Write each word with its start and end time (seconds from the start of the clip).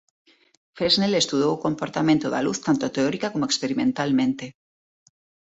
Fresnel 0.77 1.11
estudou 1.15 1.51
o 1.53 1.61
comportamento 1.65 2.27
da 2.29 2.43
luz 2.45 2.57
tanto 2.67 2.93
teórica 2.95 3.27
como 3.33 3.47
experimentalmente. 3.51 4.45